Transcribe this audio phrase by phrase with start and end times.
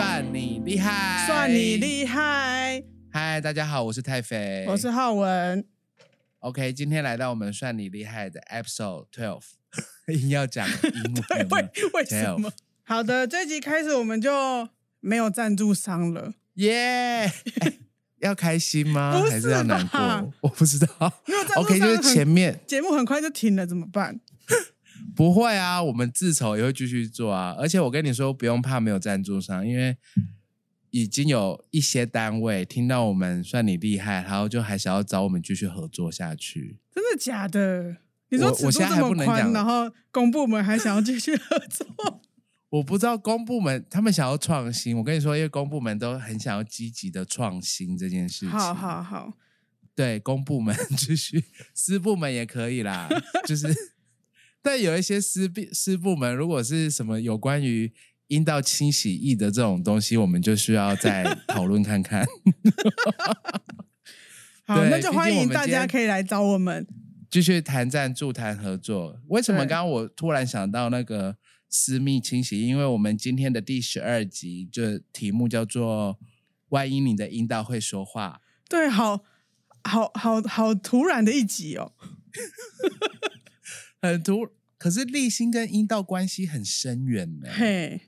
[0.00, 2.82] 算你厉害》，算你厉害。
[3.12, 5.62] 嗨，大家好，我是太肥，我是浩文。
[6.38, 9.42] OK，今天来到我们《算你厉害》的 Episode Twelve，
[10.08, 12.50] 硬要讲英文， 对，为为什么？
[12.84, 14.66] 好的，这集开始我们就
[15.00, 17.72] 没有赞助商了，耶、yeah!
[18.20, 19.22] 要开心吗？
[19.26, 20.32] 是还是要难过？
[20.40, 21.12] 我不知道。
[21.26, 24.18] 没有赞助商 OK，就是前面节目很快就停了，怎么办？
[25.14, 27.54] 不会啊，我们自筹也会继续做啊。
[27.58, 29.96] 而且我跟你说，不用怕没有赞助商，因为
[30.90, 36.78] 已经有一些单位听到我们算你厉害，然后就还想要找我们继续合作下去。
[36.94, 37.96] 真的假的？
[38.30, 41.86] 你说尺度这么宽，然后公部门还想要继续合作？
[42.70, 44.96] 我不知道公部门他们想要创新。
[44.96, 48.50] 我跟你说，因为公部门都很想要积极的创新这件事情。
[48.50, 49.32] 好好好，
[49.94, 51.44] 对，公部门 继续，
[51.74, 53.08] 私部门也可以啦，
[53.44, 53.66] 就是。
[54.62, 57.92] 但有一些私私部门，如果是什么有关于
[58.28, 62.24] 阴道清洗液的这种东西，我们就需要再 讨论看看。
[64.66, 66.86] 好，那就欢迎大家可以来找我们
[67.28, 69.20] 继续谈赞助、谈合作。
[69.28, 71.36] 为什么刚刚我突然想到那个
[71.68, 72.68] 私密清洗液？
[72.68, 76.18] 因为我们今天的第十二集就题目叫做
[76.70, 78.40] “万一你的阴道会说话”。
[78.68, 79.24] 对，好
[79.82, 81.92] 好好好突然的一集哦。
[84.00, 84.48] 很突，
[84.78, 87.50] 可是立心跟阴道关系很深远呢。
[87.52, 88.00] 嘿，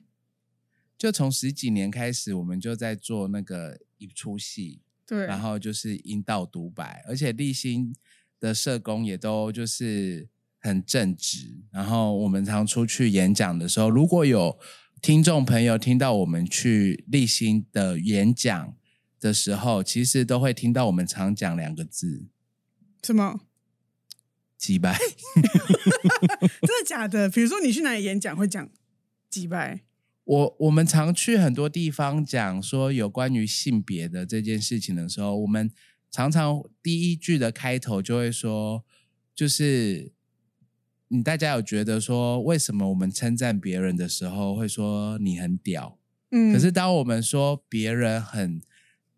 [0.96, 7.94] 就从十几年开始，我们就在做那个一出戏，对，然后就是阴道独白，而且立心
[8.40, 10.28] 的社工也都就是
[10.60, 11.60] 很正直。
[11.70, 14.58] 然后我们常出去演讲的时候，如果有
[15.02, 18.74] 听众朋友听到我们去立心的演讲
[19.20, 22.28] 的时候，其实都会听到我们常讲两个字，
[23.02, 23.40] 什么？
[24.62, 24.96] 机掰，
[25.34, 27.28] 真的假的？
[27.28, 28.70] 比如说你去哪里演讲会讲
[29.28, 29.80] 机掰？
[30.22, 35.68] 我我们常去很多地方讲说有关于性别的这件事情的时候，我们
[36.12, 38.84] 常常第一句的开头就会说，
[39.34, 40.12] 就是
[41.08, 45.98] 你大家有觉得说，为什么我们称赞别人的时候会说你很屌？
[46.30, 48.62] 嗯，可是当我们说别人很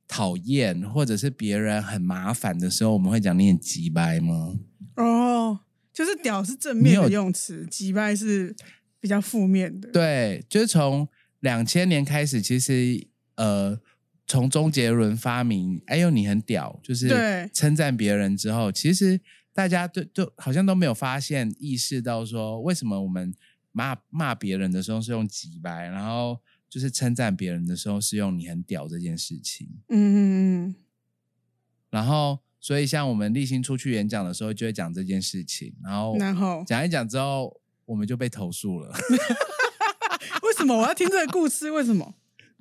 [0.09, 4.59] 讨厌或者是别人很麻烦的时候，我们会讲你很机掰吗？
[4.97, 5.61] 哦，
[5.93, 8.55] 就是“屌”是正面的用词，“击败”是
[9.01, 9.91] 比较负面的。
[9.91, 11.09] 对，就是从
[11.41, 13.81] 两千年开始，其实呃，
[14.27, 19.21] 从周杰伦发明“哎呦你很屌”，就是称赞别人之后，其实
[19.53, 23.35] 大家都都好像都没有发现、意识到说，为什么我们
[23.73, 29.69] 骂骂别人的时候是用“击败”，然后就是称赞别人的时候是用“你很屌”这件事情。
[29.89, 30.75] 嗯嗯嗯，
[31.91, 32.44] 然后。
[32.65, 38.91] 所以，像我们立新出去演讲的时候，就会讲这件事情，然后，然后讲一讲之后，我们就被投诉了。
[40.43, 41.71] 为什么我要听这个故事？
[41.71, 42.15] 为什么？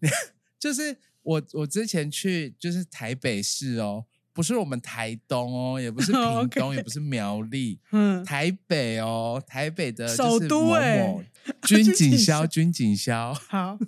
[0.60, 4.04] 就是我，我之前去就是台北市哦，
[4.34, 11.16] 不是我们台东哦，也不是 屏东.也不是苗栗，嗯，台北哦，台北的首都哎，
[11.62, 13.80] 军警消，军警消，好。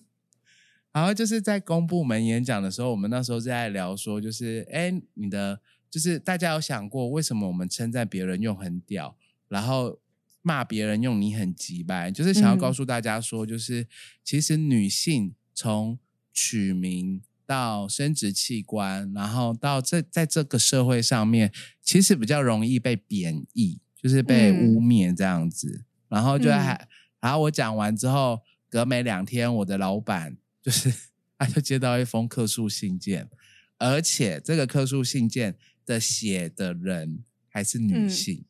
[0.93, 5.59] 然后就是在公部门演讲的时候，我们那时候在聊说，就是哎，你的。
[5.95, 9.15] 就是大家有想过，为什么我们称赞别人用很屌，
[9.47, 9.97] 然后
[10.41, 12.11] 骂别人用你很急白？
[12.11, 13.87] 就是想要告诉大家说，就是、嗯、
[14.21, 15.97] 其实女性从
[16.33, 21.49] 取名到生殖器官，然后到这在这个社会上面，
[21.81, 25.79] 其实比较容易被贬义，就是被污蔑这样子。
[25.79, 26.87] 嗯、然后就还，嗯、
[27.21, 30.93] 然后我讲完之后，隔没两天，我的老板就是
[31.39, 33.29] 他就接到一封客诉信件，
[33.77, 35.55] 而且这个客诉信件。
[35.85, 38.43] 的写的人还是女性、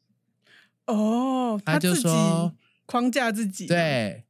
[0.86, 4.24] 嗯、哦，他就说框架自己，对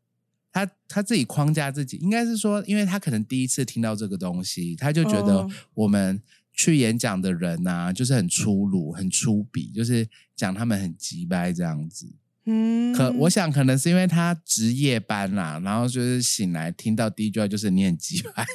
[0.51, 6.22] 他他自己框架自己，应该是说，因为他可能第一次听到这个东西，他就觉得我们
[6.53, 12.11] 去演讲的人呐、啊，就是很粗鲁、很粗鄙，就是讲他们很急掰这样子。
[12.46, 18.46] 嗯，可我想可能是因为他值夜班啦，然后就是醒来听到第一句话就是你很急掰。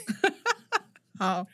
[1.18, 1.46] 好。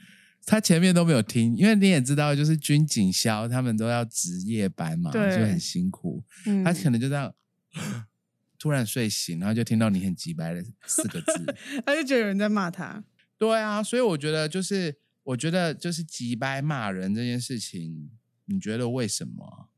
[0.47, 6.25] 他前面都没有听，因为你也知道，就是军警消他们都要值夜班嘛，就很辛苦。
[6.47, 7.35] 嗯、他可能就这样
[8.57, 11.55] 突然睡醒，然后就听到你很急掰的四个字，
[11.85, 13.05] 他就觉得有人在骂他。
[13.37, 18.11] 对啊，所以我觉得就是，我觉得就是急掰骂人这件事情，
[18.45, 19.69] 你觉得为什么？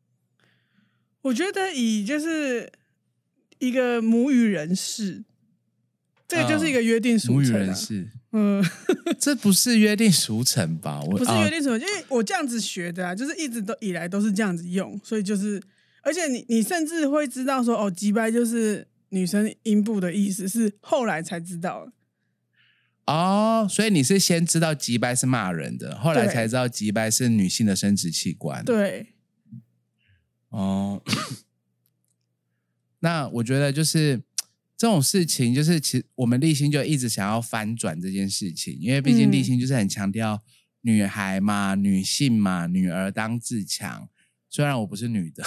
[1.22, 2.70] 我觉得以就是
[3.58, 5.24] 一个母语人士，
[6.28, 7.56] 这个就是一个约定俗成、啊。
[7.56, 8.08] 母语人士。
[8.32, 8.62] 嗯，
[9.18, 11.00] 这不是约定俗成吧？
[11.02, 15.60] 我不是约定俗成，因为我这样子学的啊，就是一直都以来都是这样子用，所以就是，
[16.02, 21.90] 而且你你甚至会知道说，哦，机掰就是女生阴部的意思，是后来才知道。
[23.06, 28.62] 哦，所以你是先知道鸡掰是骂人的，后来才知道鸡掰是女性的生殖器官。
[28.62, 29.14] 对，
[30.50, 31.02] 哦，
[33.00, 34.20] 那我觉得就是
[34.78, 40.40] 这种事情，就是其实我们立新就一直想要翻转这件事情，因为毕竟立新就是很强调
[40.82, 44.08] 女孩嘛、女性嘛、女儿当自强。
[44.48, 45.44] 虽然我不是女的，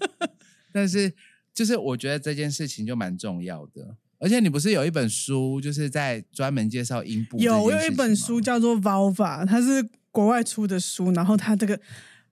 [0.72, 1.14] 但是
[1.54, 3.96] 就是我觉得这件事情就蛮重要的。
[4.18, 7.38] 而且你不是有一本书，就是在专门介绍阴部？
[7.38, 11.78] 有，我有一本书叫做《Vulva》，它是国外出的书，然后它这个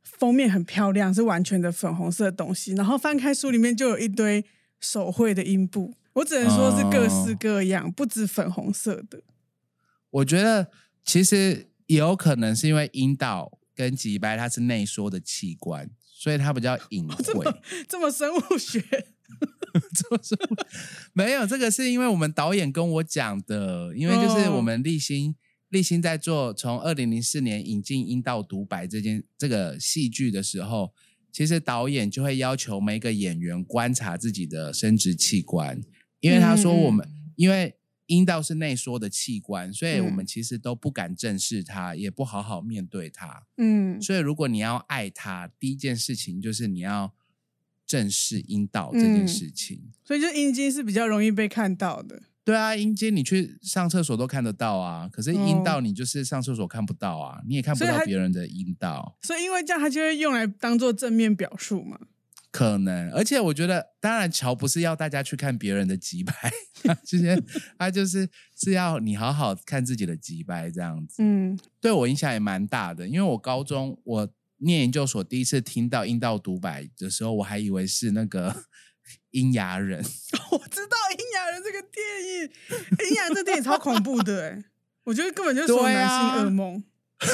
[0.02, 2.72] 封面很漂亮，是完全的粉红色的东西。
[2.72, 4.44] 然后翻开书里面就有一堆
[4.80, 9.22] 手绘的阴部，我只能说是各式各样，哦、不止粉红色的。
[10.10, 10.70] 我觉得
[11.04, 17.22] 其实也有可能是因为阴道跟脊白它是内缩的器官，所以它比较隐晦。
[17.22, 18.82] 这么，这么生物学。
[21.12, 25.34] 没有，这个是因为我们导演跟我讲的，因为就是我们立新。
[25.68, 30.92] 立新在做从二零零四年引进阴道独白这件这个戏剧的时候，
[31.30, 35.80] 其实导演就会要求每个演员观察自己的生殖器官，
[36.20, 37.74] 因为他说我们、嗯、因为
[38.06, 43.46] 阴道是内缩的器官，所以我们其实都不敢正视它，也不好好面对它。
[43.56, 47.12] 嗯，所以如果你要爱它，第一件事情就是你要。
[47.86, 52.22] 正视阴道这件事情，嗯、所以就阴茎是比较容易被看到的。
[52.44, 59.18] 对啊，阴茎你去上厕所都看得到啊，可是阴道你就是上厕所看不到啊，你也看不到别人的阴道。
[59.22, 61.98] 所以，因为这样，它就会用来当做正面表述嘛。
[62.50, 66.32] 可能，而且我觉得，当然乔不是要大家去看别人的鸡掰，
[67.04, 67.42] 其 实
[67.78, 71.22] 他就是是要你好好看自己的鸡掰这样子。
[71.22, 74.30] 嗯，对我影响也蛮大的，因为我高中我。
[74.62, 78.64] 念研究所第一次听到阴道独白的时候，我还以为是那个
[79.32, 80.04] 阴阳人。
[80.52, 81.96] 我知道阴阳人这个电
[82.28, 84.62] 影，阴阳人这电影超恐怖的哎，
[85.04, 86.76] 我觉得根本就是说男性噩梦。
[86.76, 87.24] 啊、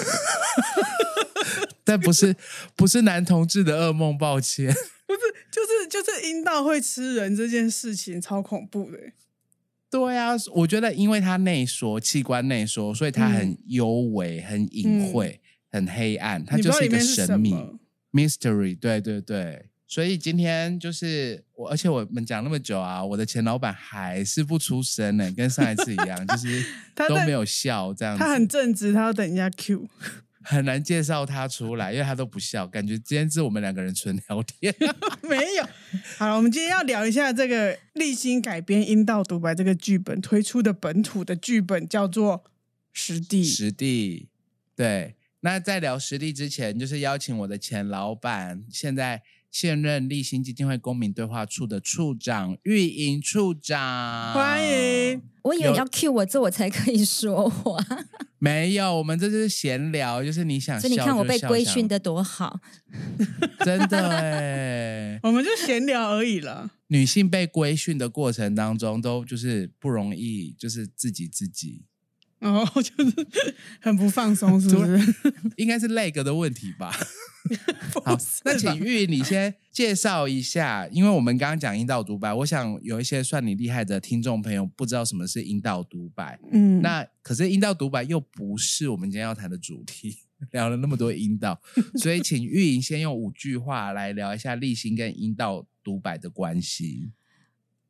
[1.82, 2.36] 但不是
[2.76, 4.72] 不是男同志的噩梦，抱歉。
[5.06, 5.20] 不是，
[5.50, 8.98] 就是就是阴道会吃人这件事情超恐怖的。
[9.90, 15.40] 对啊，我觉得因为它内缩，器官内缩，所以它很幽微、嗯、很隐晦。
[15.42, 17.52] 嗯很黑暗，它就是一个神秘
[18.10, 26.64] mystery，对对对，所以今天就是我，而且我们讲那么久啊，我的前老板还是不出声呢，跟上一次一样，就是
[27.08, 28.20] 都没有笑这样子。
[28.20, 29.86] 他很正直，他要等人家 Q，
[30.48, 34.72] 很难介绍他出来，因为他都不笑，感觉今天是我们两个人纯聊天。
[35.28, 35.68] 没有，
[36.16, 42.38] 好了，我们今天要聊一下这个立新改编《阴道独白》这个剧本推出的本土的剧本叫做
[42.92, 44.28] 《实地》，实地，
[44.76, 45.16] 对。
[45.40, 49.22] 那在聊实地之前，就是邀请我的前老板，现在
[49.58, 55.22] 现任立新基金会公民对话处的处长玉莹处长，欢迎。
[55.40, 57.82] 我以为要 cue 我这我才可以说话，
[58.38, 62.60] 没有，我们这是闲聊，就是你想笑，所以你看我被规训的多好，
[63.64, 66.70] 真的哎，我们就闲聊而已了。
[66.88, 71.86] 女性被规训的过程当中，都就是不容易，就是自己自己。
[72.40, 73.26] 哦，就是
[73.80, 75.14] 很不放松，是不是？
[75.56, 76.92] 应该是 leg 的问题吧。
[78.04, 86.38] 好，那请玉你先介绍一下，因为我们刚刚讲阴道独白，我想有一些算你厉害的听众朋友不知道什么是阴道独白。
[86.50, 90.18] 嗯，那可是阴道独白又不是我们今天要谈的主题，
[90.50, 91.60] 聊了那么多阴道，
[92.02, 97.12] 所以请玉莹先用五句话来聊一下立心跟阴道独白的关系。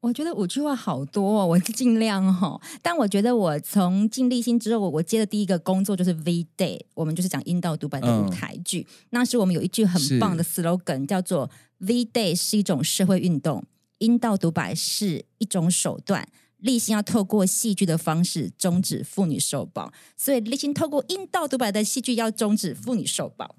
[0.07, 2.61] 我觉得五句话好多，哦， 我尽量哈，哦。
[2.81, 8.87] 但我觉得我从进立新之后，我我接的第一个工作就是 V Day，我们就是讲阴道独白的舞台剧。
[8.89, 13.65] 嗯、那时我们有一句很棒的 slogan，叫做 V Day 是一种社会运动，
[13.99, 16.29] 阴道独白是一种手段。
[16.59, 23.55] 立新要透过戏剧的方式终止妇女受暴，所以立新透过阴道独白的戏剧要终止妇女受暴，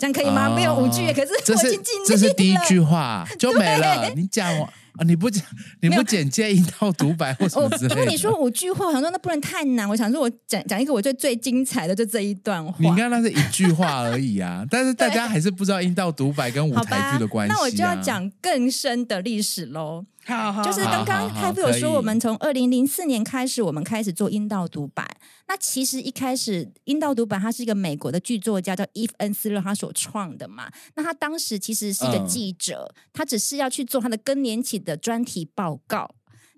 [0.00, 0.48] 这样可以吗？
[0.48, 2.06] 哦、没有五句，可是我已经尽力。
[2.06, 4.68] 这是第一句话就没了，你讲我。
[4.96, 5.04] 啊！
[5.06, 5.42] 你不讲，
[5.80, 8.00] 你不简介阴道独白或什么之类的？
[8.00, 9.88] 因为你说五句话，我想说那不能太难。
[9.88, 12.74] 我想说，我讲讲一个我觉得最精彩的，就这一段话。
[12.78, 17.56] 你看那是一句话而已啊， 但是大家还是不知道阴道独白跟舞台剧的关系啊。
[17.56, 20.04] 那我就要讲更深的历史喽。
[20.30, 25.04] 好，好，就是刚刚开夫有说，我们从二零零四年开始，我们开始做阴道独白。
[25.48, 30.70] 那其实一开始阴道独白，它是一个美国的剧作家叫伊芙恩斯勒他所创的嘛。
[30.94, 36.14] 那他当时其实是一个记者，嗯、他只是要去做他的更年期的专题报告。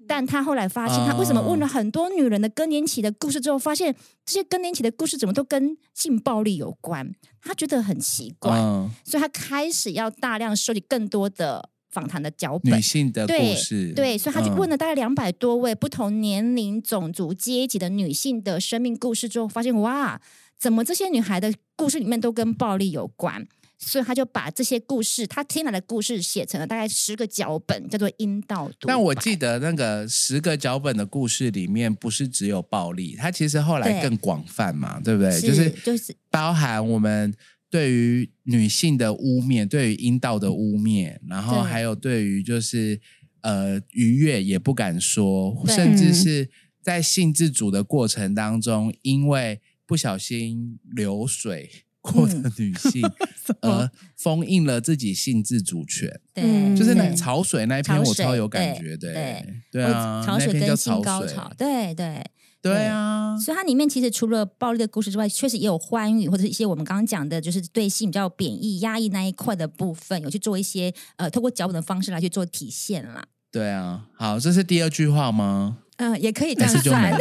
[0.07, 3.95] 但他后来发现，他为什么问了很多女人的更年期的故事之后，发现
[4.26, 11.71] 这些更年期的故事怎么都跟性暴力有关，他觉得很奇怪，嗯、所以他开始要大量收集更多的。
[11.92, 20.20] 访谈的脚本，女性的故事，对，对，所以他就问了大概两百多位不同年龄、种族、阶级的女性的生命故事之后，发现哇，
[20.58, 23.46] 怎么这些女孩的故事里面都跟暴力有关？
[23.84, 28.94] 所以他就把这些故事，他听来的故事写成了大概十个脚本，叫做《阴道独白》。
[28.96, 35.40] 但我记得那个十个脚本的故事里面，不是只有暴力，它其实后来更广泛嘛，对，对不对？
[35.40, 37.34] 就是就是包含我们
[37.73, 43.00] 对于女性的污蔑，对于阴道的污蔑，然后还有对于就是
[43.41, 46.50] 呃愉悦也不敢说，甚至是
[46.83, 51.71] 在性自主的过程当中，因为不小心流水。
[52.02, 53.00] 过的女性，
[53.62, 56.21] 而封印了自己性自主权。
[56.35, 59.12] 对，就是那潮水那一篇，我超有感觉的。
[59.14, 59.85] 对，对。
[59.85, 62.21] 啊，潮水跟性高潮，对对
[62.62, 63.37] 对啊。
[63.38, 73.25] 所以它里面其实除了暴力的故事之外，确实也有欢愉或者一些我们刚刚讲的，就是对性比较贬义、压抑那一块的部分，有去做一些呃，透过脚本的方式来去做体现啦。
[73.50, 75.78] 对啊，好，这是第二句话吗？
[75.97, 77.14] 嗯，也可以这样算。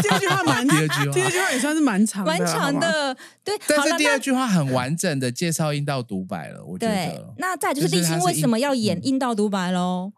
[0.00, 3.16] 第二句话蛮， 第二句话，第二句话也算是蛮长的，蛮长的。
[3.44, 7.34] 对，但是第二句话很完整的介绍阴道独白了，我觉得。
[7.38, 10.12] 那再就是立新为什么要演阴道独白喽？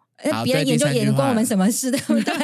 [0.44, 2.34] 别人演就演，关我们什么事， 对不对？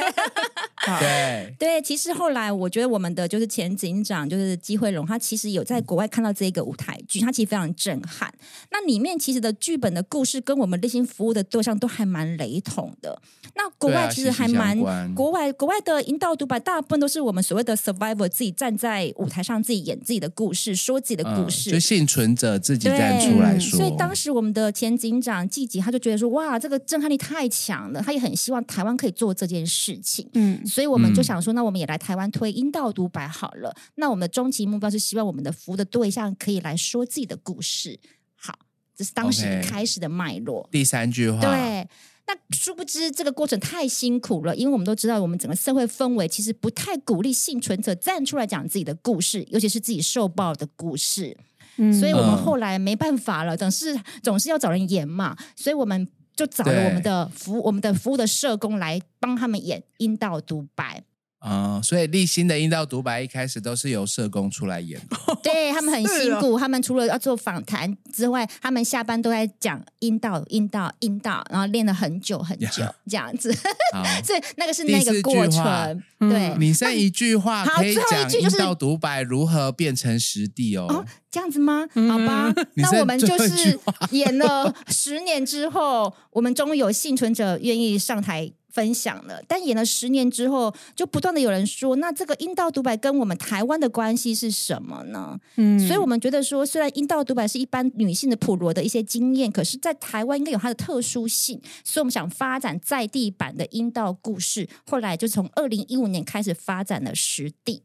[0.99, 8.33] 对对，其实后来我觉得我们的就是前警长就是季慧荣，他其实有在国外看到这一个舞台剧，他其实非常震撼。
[8.71, 13.21] 那里面其实的剧本的故事跟我们内心服务的对象都还蛮雷同的。
[13.55, 23.77] 那国外其实还蛮、啊、国外国外的引导独白，大部分都是我们所谓的 survivor 自己站在舞台上自己演自己的故事，说自己的故事，嗯、就幸存者自己站出来说。
[23.77, 30.29] 所以当时我们的前警长季吉他就觉得说，哇，这个震撼力太强了，他也很希望台湾可以做这件事情。
[30.33, 30.65] 嗯。
[30.65, 33.75] 所以我们就想说，那我们也来台湾推阴道独白好了。
[33.95, 37.99] 那我们的终极目标是希望我们的服务的对象可以来说自己的故事。
[38.35, 38.57] 好，
[38.95, 40.63] 这是当时开始的脉络。
[40.65, 40.69] Okay.
[40.71, 41.87] 第三句话，对。
[42.27, 51.37] 那殊不知这个过程太辛苦了，因为我们都知道，我们整个社会氛围其实不太鼓励幸存者站出来讲自己的故事，尤其是自己受暴的故事。
[51.77, 56.07] 嗯，所以我们后来没办法了，总是总是要找人演嘛，所以我们。
[56.37, 61.03] 就找了我们的服，我们的服务的社工来帮他们演阴道独白。
[61.39, 73.53] 啊、嗯，所以立新的阴道独白一开始都是由社工出来演的， 对，他们很辛苦，哦、他们除了要做访谈之外，他们下班都在讲阴道、阴道、阴道，然后练了很久很久这样子，
[74.25, 76.03] 所以那个是那个过程。
[76.19, 81.85] 对，你剩一句话可以讲阴道独白如何变成实地哦，哦，这样子吗？
[82.09, 83.79] 好吧，嗯、 那我们就是
[84.09, 88.51] 演了十年之后，我们终于有幸存者愿意上台。
[88.77, 95.39] 分享了，但演了十年之后，就不断的有人说，那这个阴道独白跟我们台湾的关系是什么呢？
[95.55, 104.69] 嗯，所以我们觉得说，虽然阴道独白是一般女性的普罗的一些经验，可是，在台湾应该有它的特殊性，所以我们想发展在地版的阴道故事。
[104.85, 107.81] 后来就从二零一五年开始发展了实地，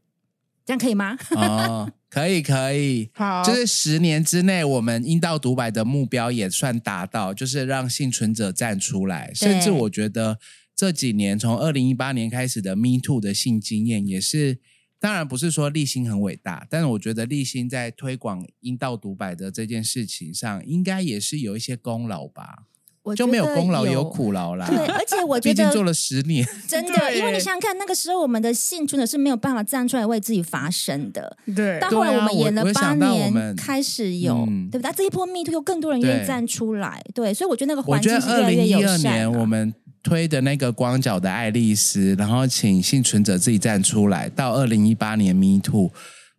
[0.63, 1.17] 这样可以吗？
[1.35, 10.37] 哦，可以，可以，好，就是十年之内，我们阴道独白的目标也算达到，就是让幸存者站出来，甚至我觉得。
[10.75, 14.59] 这几年，从二零一八年开始的 Me Too 的性经验，也是
[14.99, 22.63] 当然不是说立新很伟大，但是我觉得立新在推广阴道独白的这件事情上，应该也是有一些功劳吧。
[23.03, 24.65] 我就没有功劳，有苦劳啦。
[24.65, 31.37] 对，而且我觉得 毕竟做了十年，真的，因为你想想看，那个时候我们的性真的是没有办法站出来为自己发声的。
[31.53, 34.93] 对，到后来我们演了八年，开始有，对不对？
[34.95, 37.03] 这一波 Me Too 有更多人愿意站出来。
[37.13, 39.29] 对，所以我觉得那个环境是越来越友善。
[39.29, 39.75] 我们。
[40.03, 44.29] 推的那个光脚的爱丽丝，然后请幸存者自己站出来。
[44.29, 45.91] 到二零一八年 Me Too，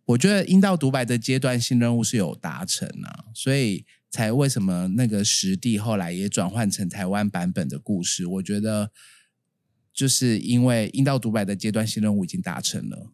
[0.05, 8.27] 我觉得阴道独白的阶段性任务是有达成啊，所以才为什么那个实地后来也转换成台湾版本的故事。
[8.27, 8.91] 我觉得
[9.91, 13.11] 就是因为阴道独白的阶段性任务已经达成了。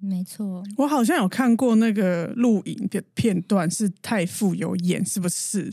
[0.00, 5.72] 没错，我好像有看过那个录影的片段，是太傅有演，是不是？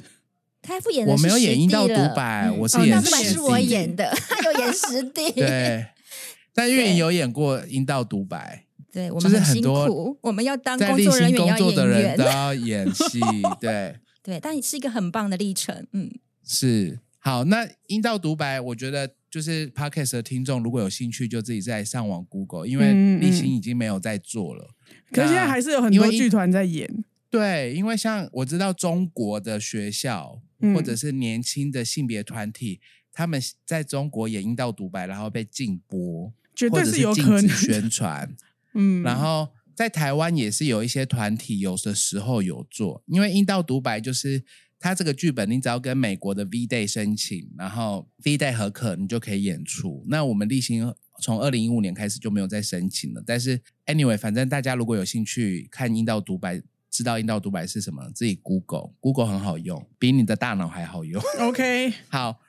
[0.61, 3.23] 他副演的我没有演阴道独白，嗯、我是演实地。
[3.23, 5.31] 是我演的， 他有演实地。
[5.31, 5.85] 对，
[6.53, 8.65] 但韵莹有演过阴道独白。
[8.91, 13.19] 对，我们很辛苦，我们要当工作人员，工作的人都要演戏。
[13.61, 15.87] 对，对，但是一个很棒的历程。
[15.93, 16.11] 嗯，
[16.45, 17.45] 是好。
[17.45, 24.75] 那阴道独白，我觉得就是 Podcast 的听众如果有兴趣，就自己在上网 Google，因为立新已经没有在做了。
[24.89, 27.03] 嗯、可是现在还是有很多剧团在演。
[27.31, 30.43] 对，因为像我知道中国的学校。
[30.75, 32.79] 或者是年轻的性别团体，
[33.11, 38.37] 他们在中国也阴道独白，然后被禁播，绝对是有可能或者是禁止宣传。
[38.75, 44.43] 嗯，然后在台湾也是有一些团体，有的时候有做，因为阴道独白就是
[44.79, 50.05] 他这个剧本，你只要跟美国的 V Day 申请，然后 V Day 合可，你就可以演出。
[50.09, 53.23] 那我们例行从二零一五年开始就没有再申请了。
[53.25, 61.19] 但是 anyway，反正大家如果有兴趣看阴道独白，知道阴道独白是什么，自己 Google，Google 很好用，比你的大脑还好用。
[61.39, 62.41] OK， 好。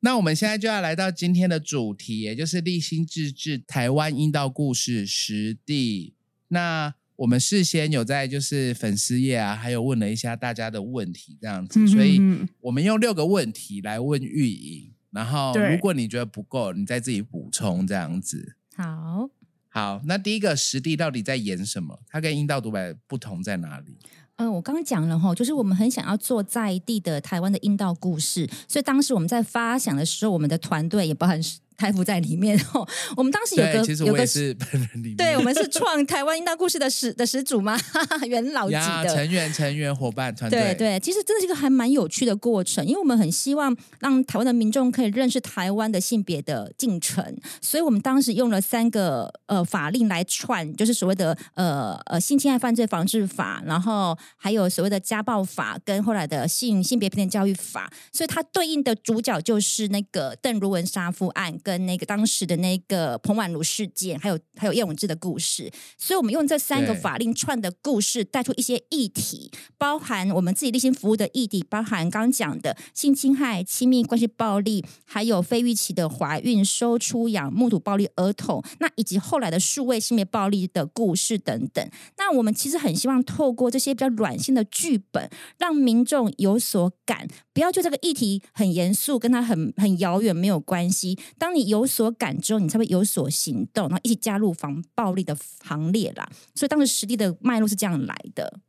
[0.00, 6.16] 那我们现在就要来到今天的主题，也就是立心自治台湾阴道故事实地。
[6.48, 12.20] 那我们事先有在就是粉丝页啊，还有问了一下大家的问题，这样子，嗯、哼哼所以
[12.62, 18.56] 我们用六个问题来问玉颖，然后如果你觉得不够，你再自己补充，这样子。
[18.74, 19.30] 好，
[19.72, 21.98] 好，那第一个实地到底在演什么？
[22.08, 23.96] 它跟阴道独白不同在哪里？
[24.36, 31.40] 嗯、我刚刚讲了哈，就是我们很想要做在地的台湾的阴道故事，所以当时我们在发想的时候，我们的团队也包含。
[31.82, 32.52] 台服在里面。
[32.72, 32.86] 哦，
[33.16, 37.76] 我们当时有个其实我也是本人里面，对，我们是 创台湾阴道故事的始的始祖嘛，
[38.28, 39.08] 元老级的。
[39.12, 47.24] 成员成员伙伴团队，对对，其实真的是一个还蛮有趣的过程，因为我们很希望让台湾的民众可以认识台湾的性别的进程，
[47.60, 61.71] 所以我们当时用了三个呃法令来串，就是所谓的呃呃性侵害犯罪防治法，然后还有所谓的家暴法跟后来的性性别平等教育法，所以它对应的主角就是那个邓如文杀夫案跟。
[61.72, 81.90] 跟那个当时的那个彭婉如事件，还有还有叶永志的故事，所以我们用这三个法令串的故事，带出一些议题，包含我们自己立心服务的议题，包含刚刚讲的性侵害、亲密关系暴力，还有非预期的怀孕、收出养、目睹暴力儿童，那以及后来的数位性别暴力的故事等等。
[82.18, 91.18] 那我们其实很希望透过这些比较软性的剧本，让民众有所感，不要就这个议题很严肃，跟他很很遥远没有关系。
[91.38, 96.28] 当你有所感之后，你才会有所行动，然后一起加入防暴力的行列啦。
[96.54, 98.60] 所以当时实地的脉络是这样来的。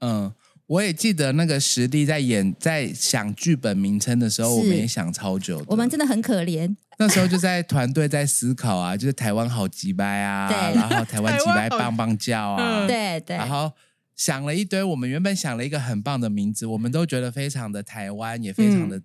[0.00, 0.32] 嗯，
[0.66, 5.62] 我也记得那个实地在演在想剧本名称的时候，我们也想超久。
[5.66, 6.76] 我们真的很可怜。
[7.00, 13.36] 那时候就在团队在思考啊， 就是台湾好鸡掰啊，对然后台湾鸡掰棒棒叫啊， 对对。
[13.36, 13.72] 然后
[14.16, 19.00] 想了一堆，我们原本想了一个很棒的名字，我们都觉得非常的台湾，也非常的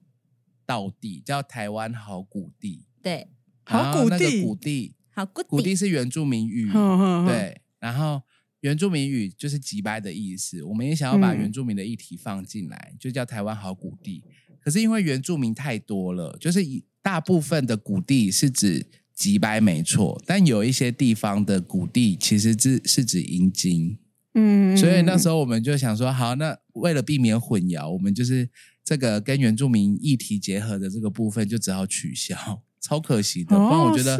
[0.66, 2.84] 道地，嗯、叫台湾好谷地。
[3.04, 3.28] 对，
[3.66, 8.24] 好谷地，那个谷地，好谷地，古地是原住民语，呵呵呵对，然后
[8.62, 10.64] 原住民语就是机掰的意思。
[10.64, 14.24] 我们也想要把原住民的议题放进来，嗯、就叫台湾好谷地。
[14.62, 23.98] 可是因为原住民太多了，就是以大部分的谷地是指机掰没错，但有一些地方的谷地其实是是指阴茎，
[24.34, 28.50] 嗯，所以那时候我们就想说，好，那为了避免混淆，我们就是
[28.86, 32.63] 这个跟原住民议题结合的这个部分就只好取消。
[32.84, 34.18] 超可惜的，不然我觉得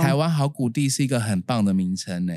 [0.00, 2.32] 台湾好古地是一个很棒的名称呢。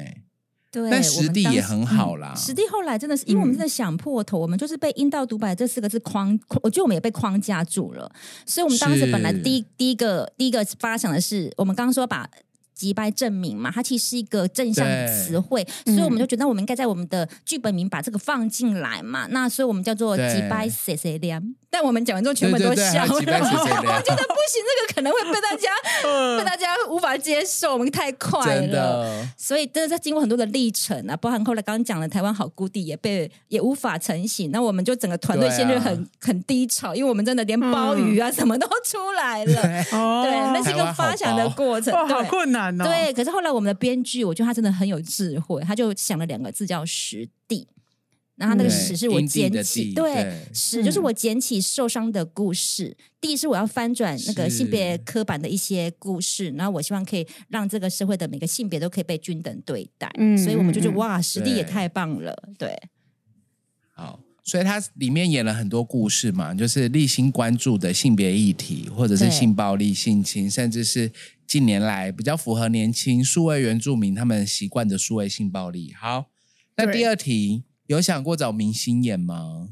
[0.71, 2.35] 对，但实地也很好啦。
[2.35, 8.11] 实地后来真的是，因为我们真的想破头，我们就是被“阴道独白”这四个字框，我觉得我们也被框架住了。
[8.45, 12.29] 所以，我们当时本来第一第一个第一个发想的是，我们刚刚说把
[12.75, 19.25] “击败”证明嘛，它其实是一个正向词汇，所以我们就觉得我们应该在我们的剧本名把这个放进来嘛。
[19.31, 21.55] 那所以我们叫做“击败 C C 两”。
[21.71, 23.13] 但我们讲完之后，全部都笑了。
[23.13, 25.69] 我觉得不行，这个可能会被大家
[26.37, 29.27] 被大家无法接受，我们太快了。
[29.37, 34.49] 所以，真的在经过很多的历程啊，包含后来刚刚讲的台湾好谷地也被也无法成型。
[34.51, 39.61] 那我们就整个团队陷入很很低潮，因为我们真的连鲍鱼啊什么都出来了。
[40.23, 42.83] 对，那是一个发想的过程，好困难哦。
[42.83, 47.67] 对，可是后来我们的编剧，我觉得他真的很有智慧，他就想了两个字叫实地。
[48.39, 52.95] 然后那个屎是我捡起，对，屎就是我捡起受伤的故事。
[53.19, 60.09] 地是我要翻转那个性别刻板的一些故事，然后我希望可以让这个社会的每个性别都可以被均等对待。
[60.17, 62.73] 嗯，所以我们就觉得哇，实地也太棒了，对。
[63.91, 71.11] 好，所以它里面演了很多故事嘛，就是立心关注的性别议题，或者是性暴力、性侵，甚至是
[71.45, 75.93] 近年来比较符合年轻数位原住民他们习惯的数位性暴力。
[75.93, 76.29] 好，
[76.77, 77.65] 那第二题。
[77.89, 79.69] 有想过找明星演吗？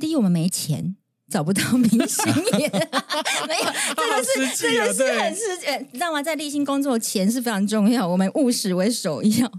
[0.00, 0.96] 第一，我们没钱，
[1.28, 2.24] 找不到明星
[2.58, 2.72] 演。
[3.46, 6.22] 没有，这个是这个是很是，你知道吗？
[6.22, 9.52] 在立新工作，钱是非常重要，我们务实为首要。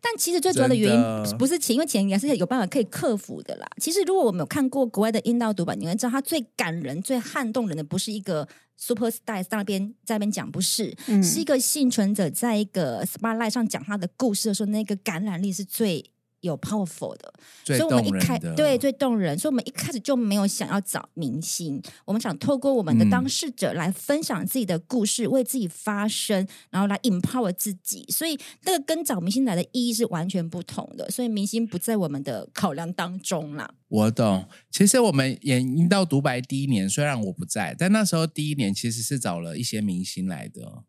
[0.00, 3.66] 但其实最主要的原因不是钱，因为钱也是有办法可以克服的啦。
[3.78, 16.12] 其实，如果我们有看过国外的阴道独白，你会知道，它最感人、最撼动人的，不是一个 super star 在那边在那边讲，不是，嗯、是一个幸存者在一个 spotlight 上讲他的故事的时候，那个感染力是最。
[16.40, 17.32] 有 powerful 的，
[17.64, 28.04] 最所以我们一开对最动人，所以我们一开始就没有想要找明星，我们想透过我们的当事者来分享自己的故事，嗯、为自己发声，然后来 empower 自己。
[28.08, 33.74] 所以那个跟找明星来的意义是完全不同的，所以明星不在我们的考量当中啦。
[33.88, 40.84] 我懂，其实我们演阴道独白第一年，虽然我不在，但那时候第一年其实是找了一些明星来的。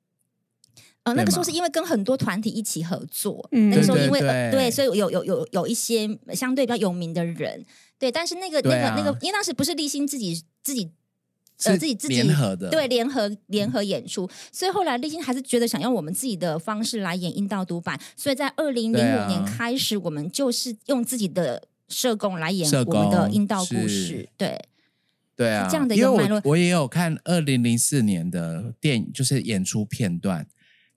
[1.09, 7.65] 呃，那个时候是因为跟很多团体一起合作，那个时候因为对，对，对，对，所以有有有有一些相对比较有名的人，
[7.97, 10.91] 对，但是那个、啊、那个那个，因为当时不是立新自己自己
[11.65, 24.59] 呃自己自己联合的，对，联合联合演出，所以后来立新还是觉得想用我们自己的方式来演阴道独白，所以在二零零五年开始，我们就是用自己的社工来演我们的阴道故事，对
[25.35, 30.47] 对啊，这样的一个脉络，我，我也有看二零零四年的电影，就是演出片段。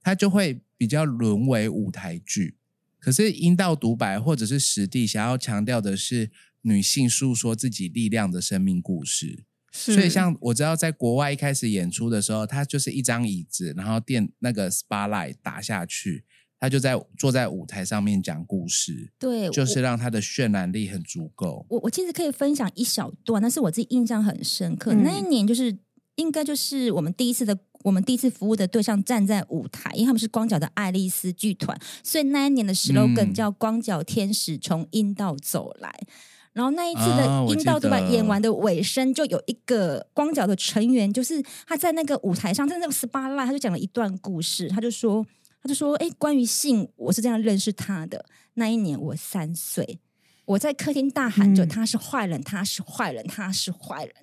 [0.02, 2.56] 它就会比较沦为舞台剧，
[2.98, 6.30] 可是阴道独白或者是实地想要强调的是
[6.62, 16.24] 女性诉说自己力量的生命故事，所以像我知道在国外一开始演出的时候，它就是一张椅子，然后电那个 spotlight 打下去，
[16.58, 21.64] 他就在坐在舞台上面讲故事，对，就是让他的渲染力很足够。
[21.68, 25.78] 我我其实可以分享一小段，但是我自己印象很深刻，嗯、那一年就是
[26.16, 27.56] 应该就是我们第一次的。
[27.82, 35.88] 我们第一次服务的对象站在舞台，因为他们是光脚的爱丽丝剧团，所以那一年的 slogan 叫“光脚天使从阴道走来”。
[36.00, 36.06] 嗯、
[36.52, 45.26] 然后那一次的阴道独白演完的尾声，就有一个光脚的成员，就是他在那个舞台上，在那个 spotlight，他就讲了一段故事，他就说，
[45.62, 48.24] 他就说，哎，关于性，我是这样认识他的。
[48.54, 49.98] 那一年我三岁。
[50.44, 54.14] 我在客厅大喊着：“他是坏人，他是坏人，他是坏人！”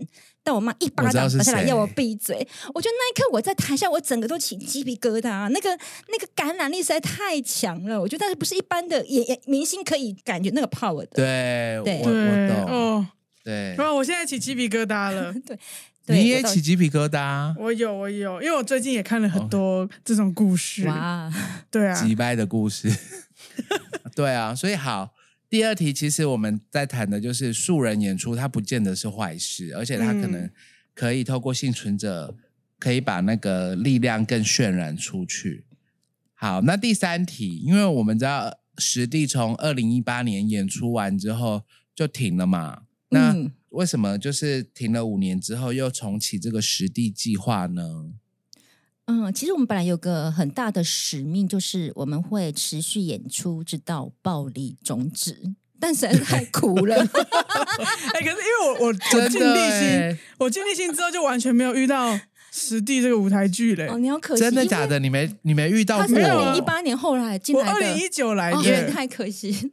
[0.44, 2.36] 但我妈一巴掌打下来，要我闭嘴。
[2.74, 5.48] 我觉得那一刻我在台下，我整个都起鸡皮疙瘩。
[5.50, 5.70] 那个
[6.08, 11.10] 那个感染力实在太强了，我觉得那不是一般的演演明星可以感觉那个 power 的。
[11.14, 12.74] 对，对，我我懂。
[12.74, 13.08] 哦，
[13.44, 13.74] 对。
[13.76, 15.34] 不然我现在起鸡皮疙瘩了。
[16.06, 17.54] 对，你也起鸡皮疙瘩？
[17.60, 20.88] 我有，我有，因为我最近也看了很多这种故事。
[20.88, 21.32] 哇，
[21.70, 22.92] 对啊，击败的故事。
[24.16, 25.14] 对啊，所以好。
[25.50, 30.50] 第二题，其实我们在谈的就是素人演出，它不见得是坏事，而且它可能
[30.94, 32.38] 可以透过幸存者，
[32.78, 35.66] 可以把那个力量更渲染出去。
[36.36, 41.64] 好，那第三题，因为我们知道实地从二零一八年演出完之后
[41.96, 43.36] 就停了嘛，那
[43.70, 48.14] 为什么就是停了五年之后又重启这个实地计划呢？
[49.10, 55.56] 嗯，其实我们本来有个很大的使命，就是我们会持续演出，直到暴力终止。
[55.80, 56.96] 但实在是太苦了。
[58.14, 58.94] 哎、欸，可是因为我我我
[59.30, 62.20] 尽力心，我尽力心之后就完全没有遇到
[62.52, 63.88] 实地这个舞台剧嘞。
[63.88, 65.00] 哦，你好可惜，真的假的？
[65.00, 66.18] 你没你没遇到过？
[66.18, 69.72] 二零一八年后来进来的，我二零一九来的，哦，太可惜。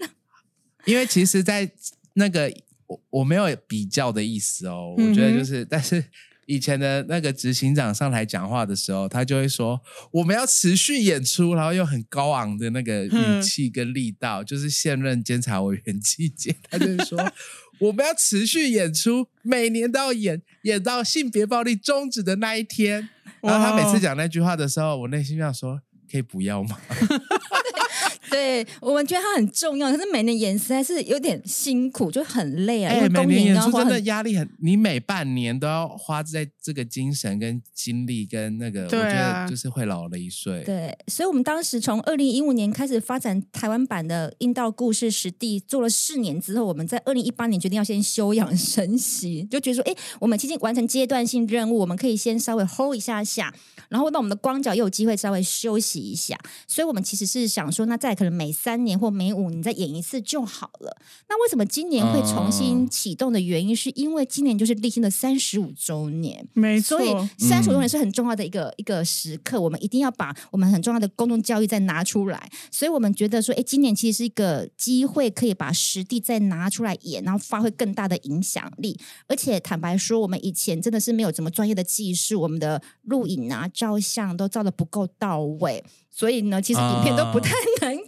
[0.87, 1.71] 因为其实，在
[2.15, 2.51] 那个
[2.87, 6.03] 我我没有比较的意思哦，我觉得就是，嗯、但是。
[6.47, 9.81] 以前的那个执行长上台讲话的时候，他就会说
[10.13, 14.43] ：“我们要持续演出，然后用很高昂的那个语气跟力道。
[14.43, 17.19] 嗯”就是现任监察委员季检，他就会说：
[17.81, 23.09] “我们要持续演出，每年都要演，演到性别暴力终止的那一天。”
[23.43, 25.81] 然后他每次讲那句话的时候，我内心就想说
[26.11, 26.79] ：“可以不要吗？”
[28.31, 32.93] 对，我们觉得它很重要，可是每年演实在是有点辛苦，就很累啊。
[32.93, 40.65] 哎、欸，每年演出真的压力很，你每半年都要花在这个精神跟精力跟那个，啊、我觉得就是会老了一岁。
[40.65, 53.55] 对，所以我们当时从二零一五年开始发展台湾版的阴道故事实地，做了四年之后，我们在二零一八年决定要先休养生息，就觉得说，哎，我们已经完成阶段性任务，我们可以先稍微 hold 一下下，
[53.89, 56.37] 然后让我们的光脚又有机会稍微休息一下。
[56.67, 58.16] 所以我们其实是想说，那再。
[58.17, 60.97] 可能每三年或每五年再演一次就好了。
[61.29, 66.99] 那为什么今年会重新启动的原因，是因为今年就是立新的三十五周年，没错。
[66.99, 72.51] 所以三十五周年是很重要的一个、嗯、一个时刻，我们一定要把我们很重要的公众教育再拿出来。
[72.71, 78.99] 所以我们觉得说，哎，今年其实是一个机会，可以把实地再拿出来演，然后发挥更大的影响力。
[79.29, 85.85] 而且坦白说，我们以前真的是没有什么专业的技术，我们的录影啊、照相都照的不够到位。
[86.11, 87.51] 所以呢，其实影片都不太
[87.83, 87.99] 能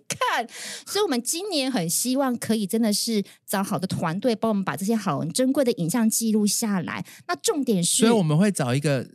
[0.86, 7.04] 所以我们今年很希望可以真的是找好的团队帮我们把这些好珍贵的影像记录下来。
[7.26, 9.06] 那重点是，所以我们会找一个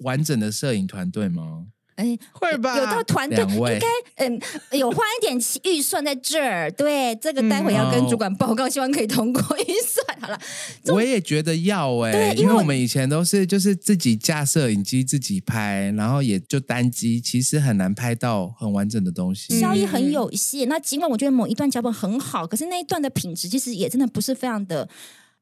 [0.00, 1.66] 完整的摄影团队吗？
[1.96, 2.78] 哎，会吧？
[2.78, 4.40] 有到团队应该嗯
[4.72, 10.20] 有花一点预算在这儿，对，这个待会要跟主管报告，嗯、希望可以通过预算。
[10.20, 10.40] 好了，
[10.94, 20.68] 我也觉得要哎、欸，因为我们以前都是就是自己架摄影机自己拍，然后也就单机，其实很难拍到很完整的东西，效益很有限。
[20.68, 24.88] 那尽管我觉得某一段脚本很好，可是那一段的品质其实也真的不是非常的。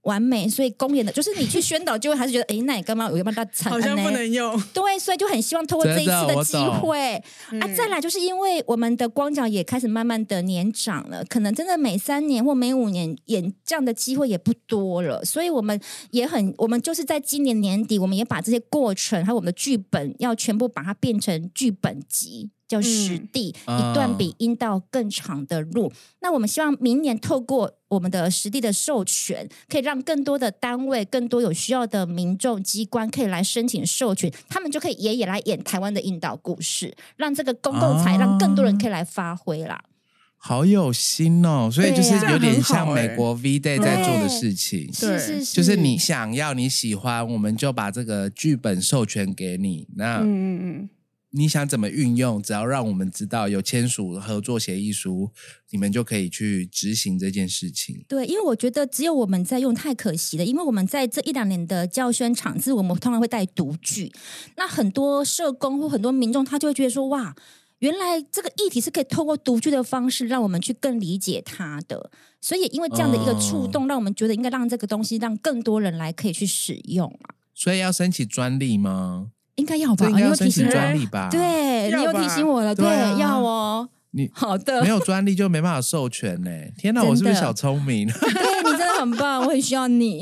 [0.03, 3.71] 完美，所以公演的就是你去宣导，就会还是觉得，哎，那你干嘛我要帮他惨？
[3.71, 4.59] 好像不能用。
[4.73, 7.17] 对，所以就很希望透过这一次的机会
[7.61, 15.79] 啊，再来就是因为我们的光脚也开始慢慢的年长了，可能真的每三年或每五年演这样的机会也不多了，所以我们
[16.13, 22.51] 也很，我们就是在今年年底，我们也把这些过程还有我们的剧本要全部把它变成剧本集。
[22.71, 25.87] 叫实地、嗯、一段比阴道更长的路。
[25.87, 39.83] 哦、那我们希望明年透过我们的实地的授权，可以让更多的单位、更多有需要的民众机关可以来申请授权，他们就可以也也来演台湾的阴道故事，让这个公共财让更多人可以来发挥啦。
[40.43, 49.87] 好有心哦，所以就是有点像美国 V Day 在做的事情，是是是，就是你想要你喜欢，我们就把这个剧本授权给你。
[49.97, 50.89] 那嗯嗯嗯。
[51.33, 52.43] 你想怎么运用？
[52.43, 55.31] 只要让我们知道有签署合作协议书，
[55.71, 58.05] 你们就可以去执行这件事情。
[58.09, 64.13] 对，因为我觉得只有我们在用太可惜了，因为我们在这一两年的教宣场次，我们通常会带读剧，
[64.57, 67.37] 那很多社工或很多民众，他就会觉得说：哇，
[67.79, 72.11] 原来这个议题是可以透过读剧的方式，让我们去更理解它的。
[72.41, 77.37] 所以，因为这样的一个触动，让我们觉得应该让这个东西让更多人来可以去使用啊。
[77.55, 79.31] 所以要申请专利吗？
[79.61, 81.29] 应该要吧，应该要申请专利吧？
[81.31, 82.87] 对，你又提醒我了，对，
[83.21, 83.89] 要哦。
[84.13, 86.51] 你好的，没有专利就没办法授权呢。
[86.77, 88.09] 天哪，我是不是小聪明？
[88.11, 90.21] 对，你真的很棒，我很需要你。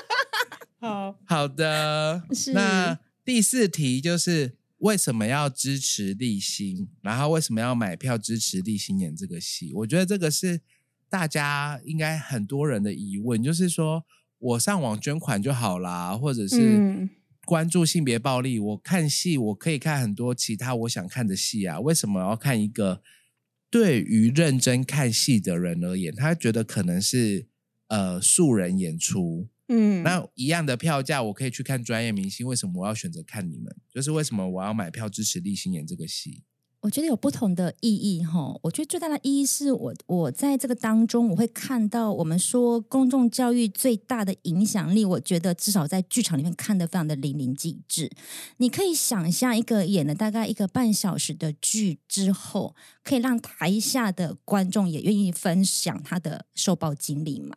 [0.78, 6.88] 好好的，那第四题就是为什么要支持立新？
[7.00, 9.72] 然后为什么要买票支持立新演这个戏？
[9.74, 10.60] 我觉得这个是
[11.08, 14.04] 大家应该很多人的疑问，就是说
[14.38, 17.08] 我上网捐款就好啦，或者是。
[17.48, 23.02] 嗯关注性别暴力，我看戏我可以看很多其他我想看的戏啊，为什么要看一个？
[23.70, 27.46] 对于认真看戏的人而言，他觉得可能是
[27.88, 33.74] 呃素人演出，嗯，那一样的票价我可以去看专业明星，为什么我要选择看你们？
[33.92, 36.44] 就是为什么我要买票支持立心演这个戏？
[36.80, 38.56] 我觉得有不同的意义哈。
[38.62, 45.04] 我觉得最大的意义是我我在这个当中，我会看到我们说公众教育最大的影响力。
[45.04, 48.10] 我觉得至少在剧场里面看得非常的淋漓尽致。
[48.58, 57.56] 你可以想象一个演了大概一个半小时的剧之后，可以让台下的观众也愿意分享他的受暴经历嘛？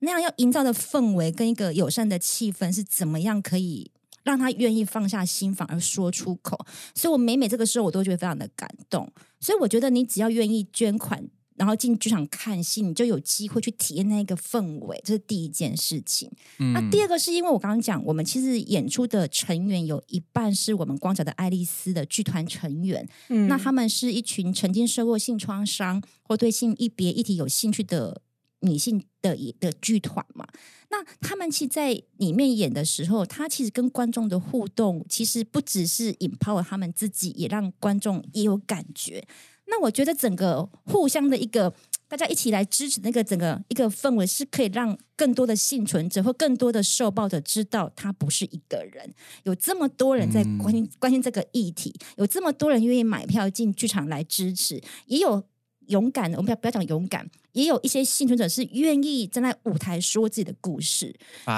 [0.00, 3.90] 那样要营造的氛围跟一个友善的气氛是怎么样可以？
[4.28, 6.54] 让他愿意放下心房而说出口，
[6.94, 9.10] 所以我每每这个时候我都觉得非常的感动。
[9.40, 16.30] 所以我觉得你只要愿意捐款，然后进剧场看戏，你就有机会去体验那个氛围，这是第一件事情。
[16.58, 28.20] 嗯、那第二个是因为我刚刚讲，我们其实演出的成员有一半是我们光脚的爱丽丝的剧团成员，嗯、那他们是一群曾经受过性创伤或对性一别议题有兴趣的。
[28.60, 30.46] 女性的的剧团嘛，
[30.90, 39.24] 那他们其实在里面演的时候，他其实跟观众的互动，其实不只是 empower 他们自己，也让观众也有感觉。
[39.66, 41.72] 那我觉得整个互相的一个
[42.08, 55.44] 大家一起来支持那个整个一个氛围，是可以让更多的幸存者或更多的受暴者知道，他不是一个人，有这么多人在关心、嗯、关心这个议题，有这么多人愿意买票进剧场来支持，也有。
[55.88, 61.14] 勇敢的，我们不要不要讲勇敢，也有一些幸存者是愿意站在舞台说自己的故事，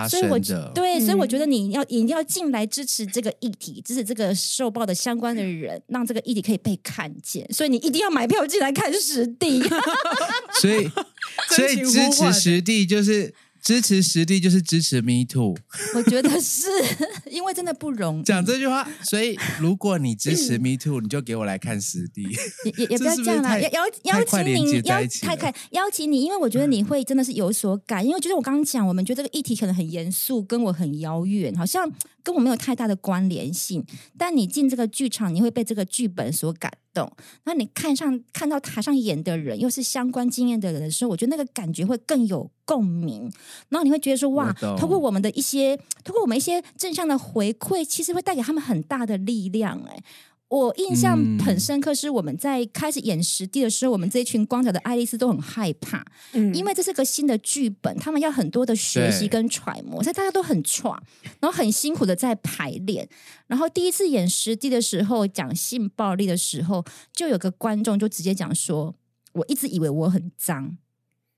[0.09, 0.39] 所以我
[0.75, 7.47] 对，嗯、所以我觉得你要一定要进来支持这个议题，支持这个受暴的相关的人，让这个议题可以被看见。
[7.53, 9.63] 所以你一定要买票进来看实地。
[10.61, 10.89] 所以，
[11.55, 13.35] 所以支持实地就是。
[13.63, 15.57] 支持实地就是支持 Me Too，
[15.95, 16.67] 我觉得是
[17.31, 18.23] 因为真的不容易。
[18.23, 22.23] 讲这句话，所以如果你支持 Me Too，你就给我来看实地，
[22.65, 31.91] 也也也 不要这样啦，邀邀邀请你，邀太开邀请你，因为我觉得你会真的是有所感，因为就是我刚刚讲，我们觉得这个议题可能很严肃，跟我很遥远，好像
[32.23, 33.85] 跟我没有太大的关联性，
[34.17, 37.11] 但你进这个剧场，你会被这个剧本所感动，
[37.45, 43.31] 那你看上看到台上演的人，又是相关经验的人的时候，我觉得那个感觉会更有共鸣，
[43.69, 49.81] 然后你会觉得说哇，通过我们的一些，通过我们一些正向的回馈，其实会带给他们很大的力量。
[49.89, 50.03] 哎，
[50.51, 61.01] 我印象很深刻，是我们在开始演实地的时候，嗯、我们这一群光脚的爱丽丝都很害怕，嗯、因为这是个新的剧本，他们要很多的学习跟揣摩，所以大家都很闯，
[61.39, 63.09] 然后很辛苦的在排练。
[63.47, 66.85] 然后第一次演实地的时候，讲性暴力的时候，
[67.15, 68.97] 就有个观众就直接讲说
[69.35, 70.77] ：“我一直以为我很脏，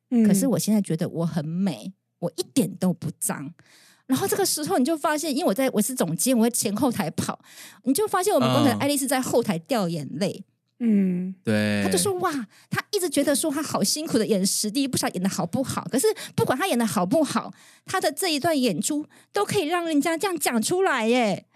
[0.09, 3.53] 嗯、可是我现在觉得我很美，我一点都不脏。”
[4.13, 7.41] 然后这个时候你就发现，因为我在我是总监，我会前后台跑，
[7.85, 10.45] 你就发现我们光头爱丽丝在后台掉眼泪。
[10.81, 11.81] 嗯，对。
[11.83, 12.31] 他就说：“哇，
[12.69, 15.89] 他一直觉得说他好辛苦的演实地，不晓得演的好不好。
[15.91, 17.55] 可是不管他演的好不好，
[17.87, 21.47] 他的这一段演出都可以让人家这样讲出来耶，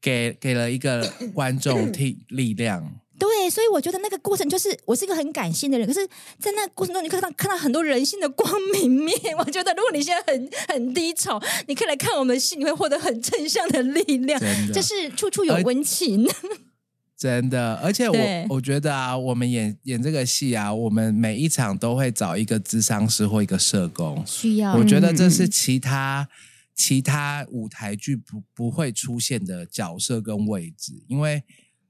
[0.00, 6.06] 给给了一个观众听 力量。”对，所以我觉得那个过程就是我是一个很感性的人，可是，
[6.38, 9.14] 在那个过程中，你看到看到很多人性的光明面。
[9.38, 14.38] 我觉得，如果你现在很很低潮，你可以来看我们的戏，你会获得很正向的力量，
[14.72, 16.28] 就是处处有温情。
[17.16, 24.74] 真的，而且我对我觉得啊，我们演演这个戏啊，我们每一场都会找一个智商师或一个社工，需要。
[24.74, 26.36] 我觉得这是其他、嗯、
[26.74, 31.42] 其他舞台剧不不会出现的角色跟位置，因为。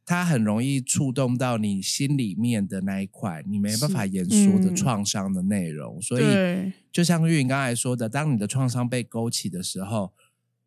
[0.09, 5.99] 它很容易触动到你心里面的那一块，你没办法言说的创伤的内容。
[5.99, 10.13] 嗯、所以，就像玉莹刚才说的，当你的创伤被勾起的时候，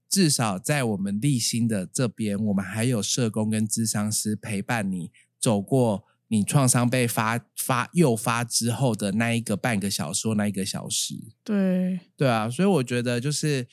[0.10, 11.16] 至少在我们立心的这边，我们还有社工跟咨商师陪伴你走过你创伤被发发诱发之后的那一个半个小时或那一个小时。
[11.46, 13.66] 对，对啊，所以我觉得就是。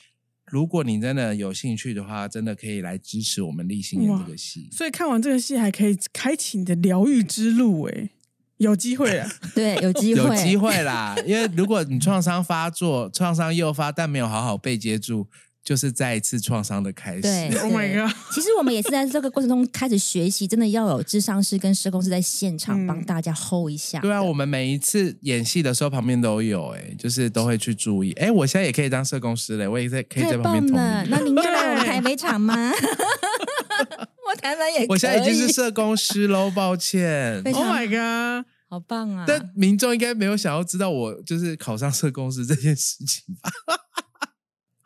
[0.51, 4.69] 如果你真的有兴趣的话，真的可以来支持我们立新演这个戏。
[4.71, 7.83] 所以看完这个戏，还可以开启你的疗愈之路。
[7.83, 8.09] 哎，
[8.57, 9.29] 有机会啊！
[9.53, 11.15] 对，有机会，有机会啦。
[11.25, 15.27] 因为如果你 创伤发作、创伤诱发，但没有好好被接住。
[15.67, 17.23] 就是再一次创伤的开始。
[17.23, 18.15] 对，Oh my god！
[18.31, 23.99] 其实我们也是在这个过程中开始学习，真的要有智商师跟社工师在现场帮大家 hold 一下。
[23.99, 28.13] 对啊，我们每一次演戏的时候旁边都有，哎，就是都会去注意。
[28.13, 30.65] 哎，我现在也可以当社工师嘞，我也在可以在旁边。
[31.09, 32.71] 那您就来我们台北场吗？
[34.25, 34.87] 我台南也可以。
[34.87, 37.43] 我现在已经是社工师喽，抱歉。
[37.51, 38.45] Oh my god！
[38.69, 39.23] 好棒啊！
[39.25, 43.49] 但民众应该没有想要知道我就是考上社工师这件事情吧？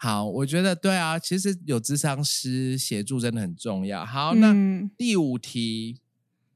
[0.03, 4.03] 好，我觉得对啊，其实有咨商师协助真的很重要。
[4.03, 4.51] 好，那
[4.97, 5.99] 第五题，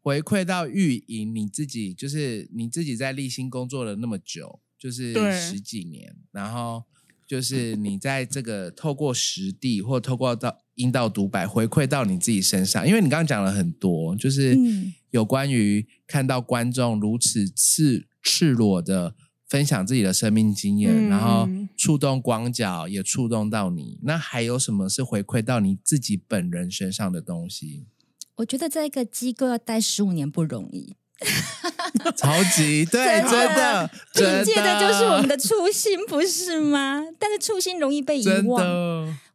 [0.01, 6.85] 回馈到玉莹，你自己就是你自己在立新工作了那么久，就是十几年，然后
[7.27, 14.57] 就是你在这个透过实地或透过到阴道独白回馈到你自己身上，因为你刚刚讲了很多，就是
[15.11, 19.15] 有关于看到观众如此赤赤裸的。
[19.55, 23.97] 分享自己的生命经验，嗯、然后触动光脚，也触动到你。
[24.03, 27.85] 那还有什么是回馈到你自己本人身上的东西？
[28.35, 30.97] 我觉得在一个机构要待十五年不容易，
[32.17, 37.01] 超级对， 真的，凭借的就是我们的初心，不是吗？
[37.17, 38.61] 但是初心容易被遗忘。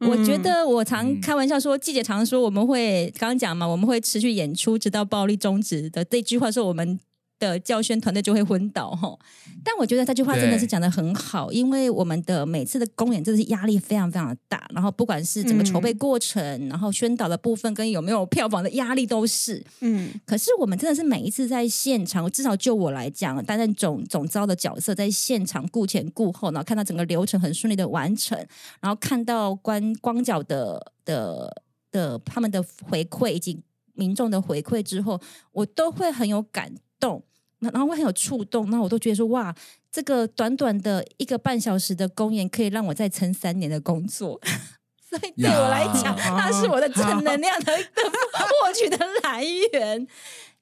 [0.00, 7.00] 我觉得我常开玩笑说，季姐常说我们会刚刚讲嘛，我们会持续演出，直到暴力终止的这句话，说我们。
[7.40, 9.18] 的教宣团队就会昏倒哈，
[9.64, 28.38] 但我觉得这句话真的是讲的很好，因为我们的每次的公演真的是压力非常非常的大，然后不管是整个筹备过程，嗯、然后宣导的部分跟有没有票房的压力都是，嗯，可是我们真的是每一次在现场，至少就我来讲，担任总总招的角色，在现场顾前顾后，然后看到整个流程很顺利的完成，
[28.82, 33.58] 然后看到观光角的的的他们的回馈以及
[33.94, 35.18] 民众的回馈之后，
[35.52, 37.22] 我都会很有感动。
[37.60, 39.54] 然后会很有触动，那我都觉得说哇，
[39.92, 44.40] 这个短短的一个半小时的公演，可以让我再撑三年的工作，
[45.08, 47.72] 所以对我来讲，那是我的正能量的
[48.34, 50.06] 获取的来源。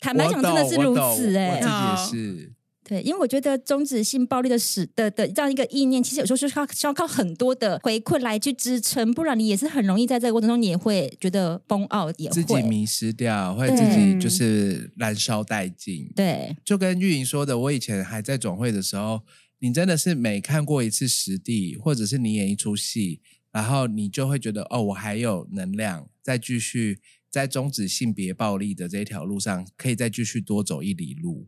[0.00, 2.52] 坦白讲，真的是如此哎、欸，我自己也是。
[2.88, 16.10] 对，因为我觉得终止性暴力的使的的这样一个意念，其实有时候是靠需要靠很多的回馈来去支撑，不然你也是很容易在这个过程中，你也会觉得崩傲，也会自己迷失掉，会自己就是燃烧殆尽。
[16.16, 19.20] 对，就跟玉莹说的，我以前还在总会的时候，
[19.58, 23.20] 你真的是每看过一次实地，或者是你演一出戏，
[23.52, 31.46] 然后你就会觉得哦，我还有能量再继续在终止性别暴力的这条路上，可以再继续多走一里路。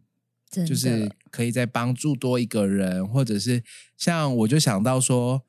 [0.67, 3.63] 就是可以再帮助多一个人，或者是
[3.97, 5.43] 像我就想到说，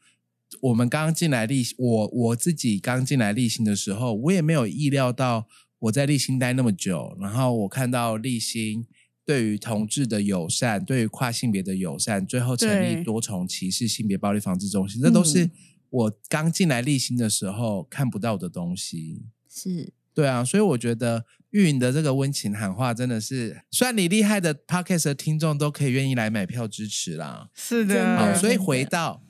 [0.62, 5.48] 我们刚刚进来立，我我自己刚进来立新的时候，我也没有意料到
[5.80, 8.86] 我在立新待那么久，然后我看到立新
[9.26, 15.50] 对于同志的友善，对于跨性别的友善，最后成立多重歧视性别暴力防治中心，这都是
[15.90, 19.24] 我刚进来立新的时候看不到的东西。
[19.50, 27.50] 是，对啊，所以我觉得玉莹的这个温情喊话真的是，虽然你厉害的 Podcast 的听众都可以愿意来买票支持啦。
[27.54, 29.24] 是的，好，所以回到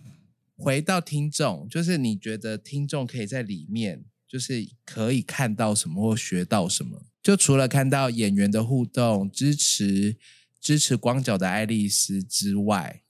[0.57, 7.03] 回到听众，就是你觉得听众可以在里面，就是可以看到什么或学到什么？
[7.21, 10.17] 就除了看到演员的互动、支持
[10.59, 13.03] 支持光脚的爱丽丝之外，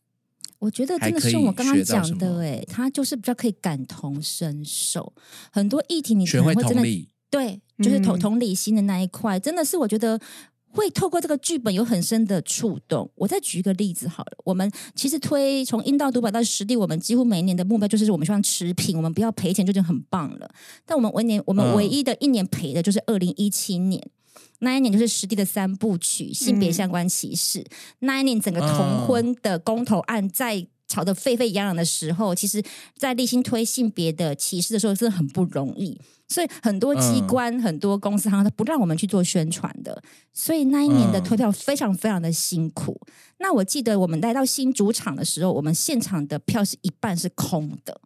[0.59, 5.13] 我觉得真的是我刚刚讲的，哎，他就是比较可以感同身受，
[5.51, 7.10] 很多议题你可能会真的学会同理。
[7.31, 10.19] 对，就是同同理心的那一块，嗯、真的是我觉得
[10.67, 13.09] 会透过这个剧本有很深的触动。
[13.15, 20.53] 我再举一个例子好了，我们其实推从阴道独白到实地，我们几乎每一年的目标就是我们希望持平，我们不要赔钱就已经很棒了。
[20.85, 24.11] 但我们唯年我们唯一的一年赔的就是二零一七年，嗯、
[24.59, 27.65] 那一年就是实地的三部曲性别相关歧视，嗯、
[27.99, 30.67] 那一年整个同婚的公投案在。
[30.91, 32.61] 吵得沸沸扬扬的时候，其实，
[32.97, 35.97] 在立新推性别的歧视的时候，真的很不容易。
[36.27, 40.01] 所以很多机关、嗯、很多公司，他都不让我们去做宣传的。
[40.33, 42.99] 所以那一年的推票非常非常的辛苦。
[43.07, 47.99] 嗯、那我记得我们来到新主场的时候，我们现场的票是一半是空的。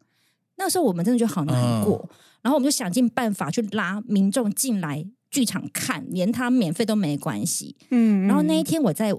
[0.58, 7.76] 那时候我们真的就好难过，嗯、然后我们就想尽办法去拉民众进来剧场看，连他免费都没关系。
[7.90, 9.14] 嗯，然后那一天我在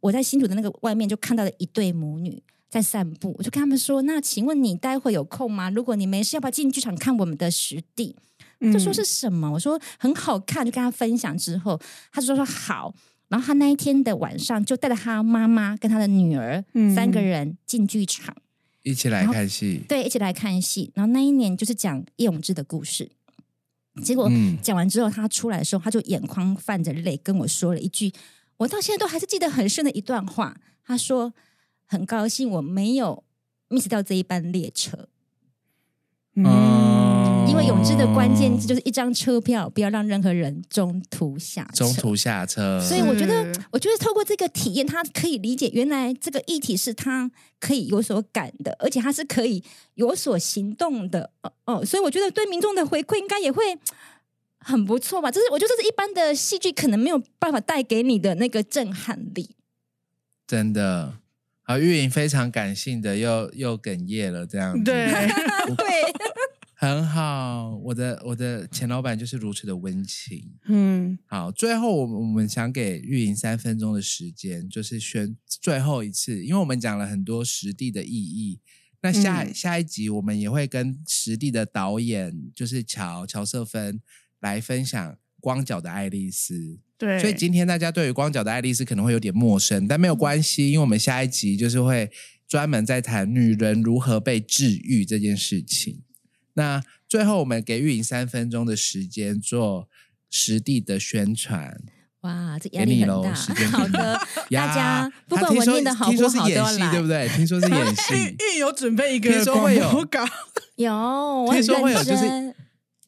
[0.00, 2.42] 我在新竹的那个外面就看到了一对母女。
[2.68, 5.70] 在散步，我就跟他们说：“那请问你待会有空吗？
[5.70, 8.14] 如果你没事，要不要进剧场看我们的实地？”
[8.60, 9.50] 嗯、就说是什么？
[9.50, 11.80] 我说很好看，就跟他分享之后，
[12.12, 12.94] 他就说说好。
[13.28, 18.36] 然后他那一天的晚上，就带着他妈妈跟他的女儿、嗯、三个人进剧场，
[18.82, 19.82] 一起来看戏。
[19.88, 20.90] 对，一起来看戏。
[20.94, 23.10] 然后那一年就是讲叶永志的故事。
[24.02, 24.30] 结果
[24.62, 28.12] 讲完之后，他出来的时候，他就眼眶泛着泪跟我说了一句，
[28.56, 30.54] 我到现在都还是记得很深的一段话。
[30.84, 31.32] 他说。
[31.88, 33.24] 很高兴我没有
[33.70, 35.08] miss 掉这一班列车，
[36.36, 41.86] 嗯，因为永志的关键字就是一张车票，不要让任何人中途下车。
[41.86, 49.64] 中途下车，所以我觉得，我觉得透过这个体验，他可以理解原来这个议题是他可以有所感的，而且他是可以
[49.94, 51.30] 有所行动的。
[51.42, 53.76] 哦哦，所以我觉得对民众的回馈应该也会
[54.60, 55.30] 很不错吧。
[55.30, 59.56] 这是我觉得这是一般的戏剧可能没有办法带给你的那个震撼力，
[60.46, 61.14] 真的。
[61.68, 64.82] 啊，玉莹非常感性的，又又哽咽了，这样子。
[64.82, 65.06] 对
[66.72, 67.76] 很好。
[67.76, 70.50] 我的我的前老板就是如此的温情。
[70.64, 78.60] 嗯，好，最后我们我们想给玉莹三分钟的时间，就是选最后一次，因为我们讲了很多实地的意义。
[79.02, 84.00] 那下、嗯、下一集我们也会跟实地的导演，就是乔乔瑟芬
[84.40, 86.78] 来分享光脚的爱丽丝。
[86.98, 92.10] 对，所以今天大家对于光脚的爱丽丝可能会有点陌生，但没有关系，因为我们下一集就是会
[92.48, 96.02] 专门在谈女人如何被治愈这件事情。
[96.54, 99.88] 那最后我们给玉莹三分钟的时间做
[100.28, 101.80] 实地的宣传。
[102.22, 103.32] 哇，这压力很大。
[103.70, 104.20] 好的，
[104.50, 107.28] 大家不管我念的好不好都要来，对不对？
[107.28, 108.14] 听说是演戏，
[108.52, 110.26] 玉玉有准备一个广播稿，
[110.74, 112.54] 有，我很认真。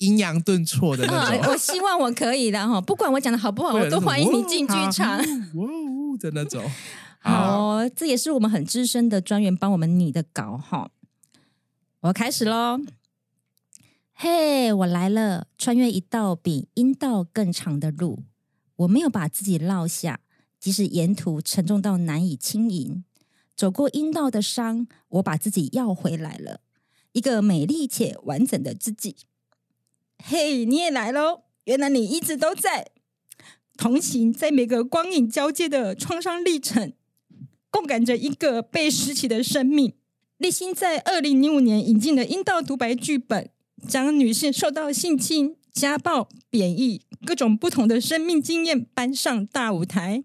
[0.00, 5.18] 抑扬顿挫的那种， 我希望我可以的哈，不管我讲的好不好，我都欢迎你进剧场。
[5.18, 6.64] 哇呜的那种，
[7.20, 10.90] 好，这也是我们很资深的专员帮我们拟的稿哈。
[12.00, 12.80] 我要开始喽，
[14.14, 18.20] 嘿，我来了，穿越一道比阴道更长的路，
[18.76, 20.20] 我没有把自己落下，
[20.58, 23.04] 即使沿途沉重到难以轻盈，
[23.54, 26.60] 走过阴道的伤，我把自己要回来了，
[27.12, 29.16] 一个美丽且完整的自己。
[30.22, 31.42] 嘿你也来喽！
[31.64, 32.90] 原来你一直都在
[33.76, 36.92] 同行，在每个光影交界的创伤历程，
[37.70, 39.94] 共感着一个被拾起的生命。
[40.36, 43.50] 立新在二零零五年引进了阴道独白剧本，
[43.88, 50.22] 将女性受到性侵、家暴、贬义各种不同的生命经验搬上大舞台。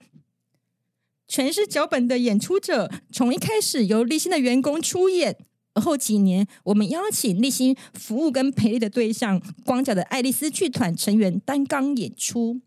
[1.28, 5.38] 全是脚本的演出者，从一开始由立新的员工出演。
[5.82, 12.62] 后几年，我们邀请立新服务跟培力的对象光脚的爱丽丝剧团成员担纲演出。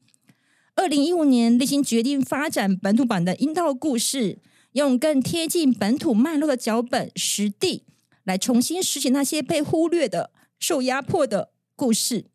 [0.74, 4.38] 二零一五年，立新决定发展本土版的阴道故事，
[4.72, 7.82] 用更贴近本土脉络的脚本实地，
[8.24, 10.30] 来重新拾起那些被忽略的、
[10.60, 12.26] 受压迫的故事，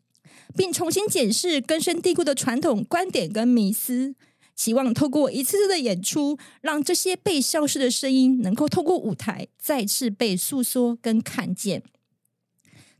[0.58, 4.16] 并重新检视根深蒂固的传统观点跟迷思。
[4.56, 11.84] 期望透过一次次的演出，让这些被消失的声音能够透过舞台再次被诉说跟看见。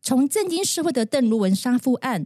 [0.02, 2.26] 从震惊社会的邓如文杀夫案，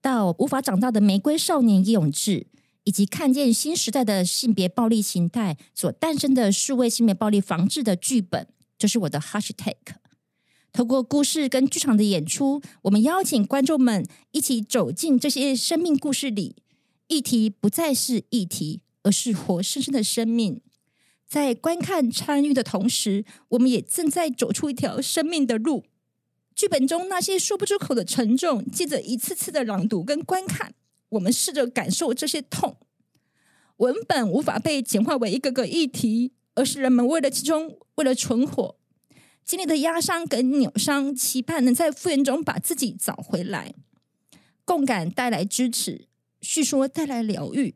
[0.00, 2.46] 到无法长大的玫瑰少年叶永志，
[2.84, 9.76] 以及看见新时代的性别暴力形态所诞生的数位性别暴力防治的剧本，就是我的 hashtag。
[10.72, 16.56] 透过故事跟剧场的演出，我们邀请观众们一起走进这些生命故事里。
[17.12, 20.62] 议题不再是议题，而是活生生的生命。
[21.28, 25.84] 在观看参与的同时，我们也正在走出一条生命的路。
[26.54, 30.72] 剧本中那些说不出口的沉重，借着一次次的朗读跟观看，
[31.10, 32.78] 我们试着感受这些痛。
[33.76, 38.78] 文本无法被简化为一个个议题，而是人们为了其中，为了存活，
[39.44, 43.74] 经历的压伤跟扭伤，期盼能在复原中把自己找回来。
[44.64, 46.06] 共感带来支持，
[46.42, 47.74] 叙说带来疗愈，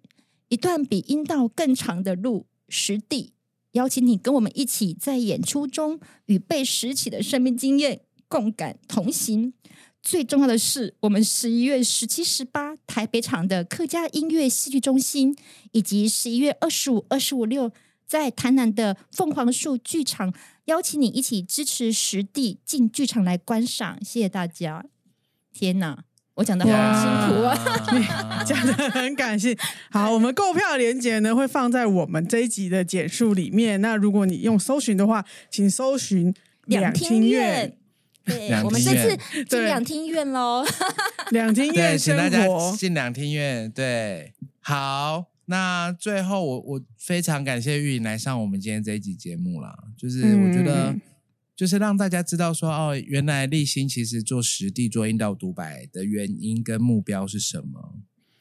[0.49, 3.33] 一段比阴道更长的路，实地。
[3.73, 9.53] 邀请你跟我们一起在演出中与被拾起的生命经验共感同行。
[10.03, 15.37] 最重要的是，我们十一月十七、十八台北场的客家音乐戏剧中心，
[15.73, 17.71] 以及十一月二十五、二十五六
[18.07, 20.33] 在台南的凤凰树剧场，
[20.65, 24.03] 邀请你一起支持实地进剧场来观赏。
[24.03, 24.87] 谢谢大家！
[25.53, 26.06] 天哪！
[26.37, 29.57] 我讲的好辛苦啊， 讲的很感谢。
[29.91, 33.81] 好，我们购票链接呢会放在我们这一集的简述里面。
[33.81, 36.35] 那如果你用搜寻的话，请搜寻
[36.67, 37.75] 两厅院。
[38.27, 40.63] 对，我们这次进两厅院喽。
[41.33, 43.71] 两厅院，请大家进两厅院。
[43.71, 50.95] 对，好，那最后我我非常感谢玉莹来上我们今天这一集节目啦，就是我觉得。
[51.57, 57.95] 就是让大家知道说哦，原来立新其实做实地做阴道独白的原因跟目标是什么？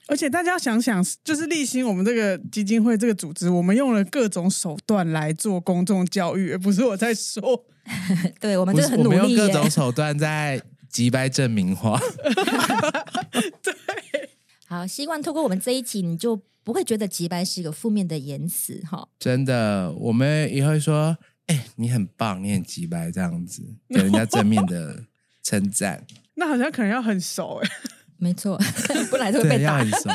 [0.08, 7.66] 而且大家想想，就是立新我们这个基金会这个组织，我们用了各种手段来做公众教育，而不是我在说。
[8.42, 11.98] 对，我们真的很努力，我们用各种手段在击败正名化。
[13.64, 13.74] 对，
[14.68, 19.08] 好，希望透过我们这一集，你就不会觉得击败是一个负面的言辞哈。
[19.18, 21.18] 真的，我们也会说。
[21.48, 25.04] 哎、欸，你很棒，你很直白，这样子给人家正面的
[25.44, 26.06] 称赞。
[26.36, 27.70] 那好像可能要很熟哎，
[28.18, 28.60] 没错，
[29.10, 29.78] 不来就会被打。
[29.78, 30.10] 很熟，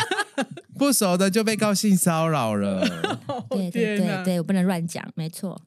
[0.76, 2.80] 不熟的就被告性骚扰了。
[3.50, 5.62] 对对对对，我不能乱讲，没错。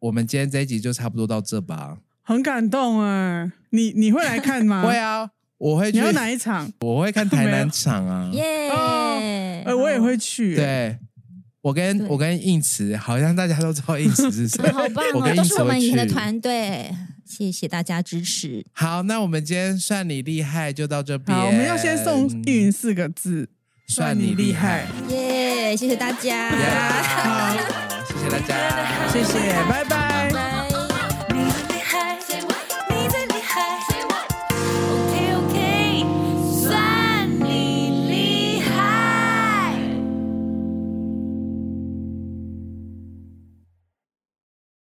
[0.00, 1.98] 我们今天这一集就差不多到这吧。
[2.22, 4.82] 很感动哎，你你会来看吗？
[4.82, 5.98] 会啊，我会去。
[5.98, 6.70] 你要哪一场？
[6.80, 8.30] 我会看台南场啊。
[8.32, 10.56] 耶、yeah，呃，我也会去。
[10.56, 10.98] 对。
[11.66, 15.10] 我跟我跟应慈，好像大家都知道应慈是谁， 好棒哦！
[15.14, 16.88] 我跟都是我们以前的团队，
[17.24, 18.64] 谢谢大家支持。
[18.72, 21.36] 好，那我们今天算你厉害，就到这边。
[21.36, 23.48] 好，我们要先送玉云四个字，
[23.88, 24.86] 算你厉害。
[25.08, 26.52] 耶，谢谢大家。
[26.52, 27.56] Yeah, 好，
[28.06, 30.05] 谢谢大家，谢谢，拜拜。